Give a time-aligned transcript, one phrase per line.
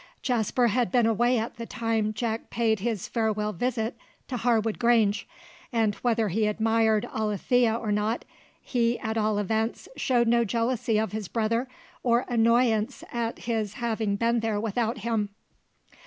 [0.23, 3.95] Jasper had been away at the time Jack paid his farewell visit
[4.29, 5.27] to Harwood Grange,
[5.71, 8.25] and whether he admired Alethea or not,
[8.63, 11.67] he at all events showed no jealousy of his brother,
[12.01, 15.29] or annoyance at his having been there without him.